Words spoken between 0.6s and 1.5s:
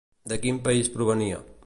país provenia?